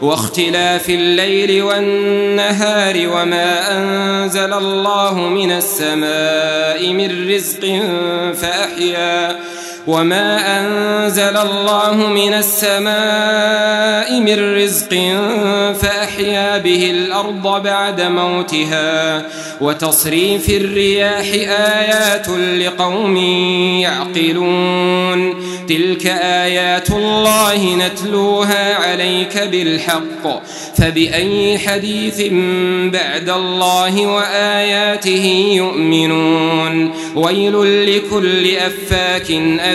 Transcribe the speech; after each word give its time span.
واختلاف 0.00 0.90
الليل 0.90 1.62
والنهار 1.62 2.94
وما 2.96 3.78
أنزل 3.78 4.52
الله 4.52 5.14
من 5.14 5.52
السماء 5.52 6.92
من 6.92 7.28
رزق 7.34 7.60
فأحيا 8.34 9.40
وما 9.88 10.60
أنزل 10.60 11.36
الله 11.36 11.94
من 11.96 12.34
السماء 12.34 14.20
من 14.20 14.56
رزق 14.56 14.90
فأحيا 15.80 16.58
به 16.58 16.90
الأرض 16.90 17.62
بعد 17.62 18.00
موتها 18.00 19.22
وتصريف 19.60 20.48
الرياح 20.50 21.24
آيات 21.48 22.28
لقوم 22.28 23.16
يعقلون 23.82 25.34
تلك 25.68 26.06
آيات 26.22 26.90
الله 26.90 27.74
نتلوها 27.74 28.74
عليك 28.74 29.38
بالحق 29.38 30.42
فبأي 30.76 31.58
حديث 31.58 32.20
بعد 32.92 33.30
الله 33.30 34.06
وآياته 34.06 35.52
يؤمنون 35.56 36.94
ويل 37.14 37.86
لكل 37.96 38.56
أفاك 38.56 39.30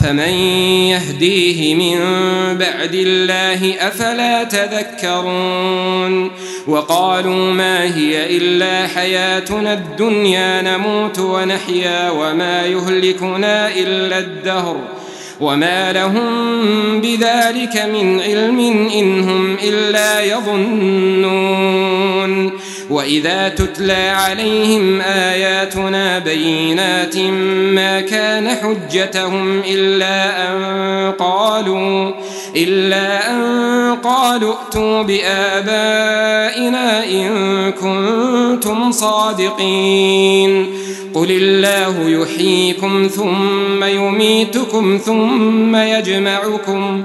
فمن 0.00 0.32
يهديه 0.88 1.74
من 1.74 1.98
بعد 2.58 2.94
الله 2.94 3.74
أفلا 3.88 4.44
تذكرون 4.44 6.30
وقالوا 6.66 7.52
ما 7.52 7.96
هي 7.96 8.36
إلا 8.36 8.86
حياتنا 8.86 9.72
الدنيا 9.72 10.62
نموت 10.62 11.18
ونحيا 11.18 12.10
وما 12.10 12.66
يهلكنا 12.66 13.74
إلا 13.76 14.18
الدهر 14.18 14.76
وما 15.40 15.92
لهم 15.92 17.00
بذلك 17.00 17.82
من 17.94 18.20
علم 18.20 18.58
إن 18.94 19.20
هم 19.28 19.56
إلا 19.64 20.20
يظنون 20.24 21.64
وإذا 22.90 23.48
تتلى 23.48 24.08
عليهم 24.08 25.00
آياتنا 25.00 26.18
بينات 26.18 27.16
ما 27.74 28.00
كان 28.00 28.48
حجتهم 28.48 29.62
إلا 29.68 30.48
أن 30.48 31.12
قالوا 31.12 32.12
إلا 32.56 33.30
أن 33.30 33.96
قالوا 34.02 34.54
ائتوا 34.54 35.02
بآبائنا 35.02 37.04
إن 37.04 37.72
كنتم 37.72 38.92
صادقين. 38.92 40.66
قل 41.14 41.30
الله 41.30 42.10
يحييكم 42.10 43.06
ثم 43.06 43.84
يميتكم 43.84 45.00
ثم 45.04 45.76
يجمعكم. 45.76 47.04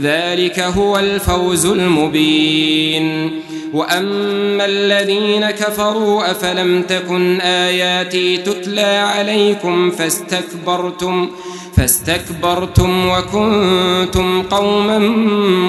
ذلك 0.00 0.60
هو 0.60 0.98
الفوز 0.98 1.66
المبين. 1.66 3.30
وأما 3.72 4.64
الذين 4.64 5.50
كفروا 5.50 6.30
أفلم 6.30 6.82
تكن 6.82 7.40
آياتي 7.40 8.36
تتلى 8.36 8.96
عليكم 9.16 9.90
فاستكبرتم 9.90 11.30
فاستكبرتم 11.76 13.08
وكنتم 13.08 14.42
قوما 14.42 14.98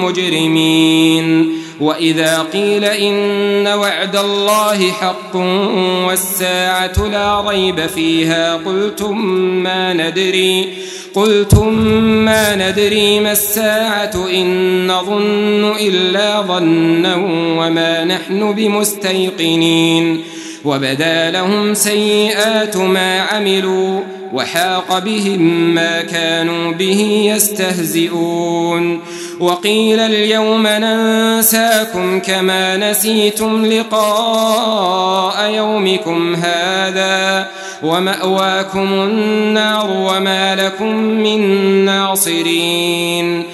مجرمين. 0.04 1.52
وإذا 1.80 2.42
قيل 2.52 2.84
إن 2.84 3.66
وعد 3.66 4.16
الله 4.16 4.90
حق 4.92 5.36
والساعة 6.06 7.08
لا 7.12 7.40
ريب 7.40 7.86
فيها 7.86 8.56
قلتم 8.56 9.26
ما 9.62 9.92
ندري. 9.92 10.68
قلتم 11.14 11.74
ما 12.24 12.56
ندري 12.56 13.20
ما 13.20 13.32
الساعة 13.32 14.28
إن 14.34 14.86
نظن 14.86 15.72
إلا 15.80 16.40
ظنا 16.40 17.16
وما 17.58 18.04
نحن 18.04 18.52
بمستيقنين 18.52 20.22
وبدا 20.64 21.30
لهم 21.30 21.74
سيئات 21.74 22.76
ما 22.76 23.20
عملوا 23.20 24.00
وحاق 24.34 24.98
بهم 24.98 25.74
ما 25.74 26.02
كانوا 26.02 26.72
به 26.72 27.32
يستهزئون. 27.34 29.00
وقيل 29.40 30.00
اليوم 30.00 30.66
ننساكم 30.66 32.20
كما 32.20 32.90
نسيتم 32.90 33.66
لقاء 33.66 35.50
يومكم 35.50 36.34
هذا. 36.34 37.50
ومأواكم 37.82 38.92
النار 38.92 39.90
وما 39.90 40.54
لكم 40.54 40.96
من 40.96 41.40
ناصرين. 41.84 43.53